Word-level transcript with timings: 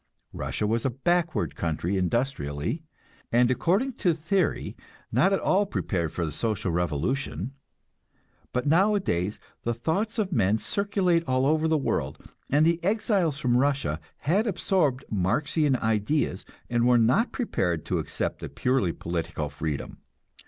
Russia 0.33 0.65
was 0.65 0.83
a 0.83 0.89
backward 0.89 1.55
country 1.55 1.95
industrially, 1.95 2.81
and 3.31 3.51
according 3.51 3.93
to 3.93 4.15
theory 4.15 4.75
not 5.11 5.31
at 5.31 5.39
all 5.39 5.63
prepared 5.67 6.11
for 6.11 6.25
the 6.25 6.31
social 6.31 6.71
revolution. 6.71 7.53
But 8.51 8.65
nowadays 8.65 9.37
the 9.61 9.75
thoughts 9.75 10.17
of 10.17 10.31
men 10.31 10.57
circulate 10.57 11.23
all 11.27 11.45
over 11.45 11.67
the 11.67 11.77
world, 11.77 12.17
and 12.49 12.65
the 12.65 12.83
exiles 12.83 13.37
from 13.37 13.57
Russia 13.57 13.99
had 14.17 14.47
absorbed 14.47 15.05
Marxian 15.11 15.75
ideas, 15.75 16.45
and 16.67 16.87
were 16.87 16.97
not 16.97 17.31
prepared 17.31 17.85
to 17.85 17.99
accept 17.99 18.41
a 18.41 18.49
purely 18.49 18.93
political 18.93 19.49
freedom. 19.49 19.99